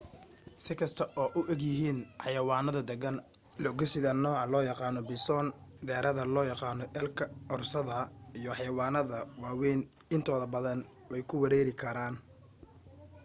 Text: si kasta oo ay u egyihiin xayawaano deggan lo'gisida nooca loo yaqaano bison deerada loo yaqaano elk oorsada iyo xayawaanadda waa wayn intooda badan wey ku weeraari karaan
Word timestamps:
si 0.63 0.71
kasta 0.79 1.03
oo 1.23 1.27
ay 1.29 1.33
u 1.39 1.41
egyihiin 1.53 1.99
xayawaano 2.23 2.69
deggan 2.89 3.17
lo'gisida 3.63 4.11
nooca 4.23 4.43
loo 4.53 4.63
yaqaano 4.71 4.99
bison 5.09 5.47
deerada 5.87 6.23
loo 6.35 6.45
yaqaano 6.51 6.83
elk 6.99 7.17
oorsada 7.53 7.97
iyo 8.39 8.51
xayawaanadda 8.59 9.17
waa 9.41 9.55
wayn 9.61 9.79
intooda 10.15 10.45
badan 10.55 10.79
wey 11.11 11.23
ku 11.29 11.35
weeraari 11.43 11.73
karaan 11.81 12.15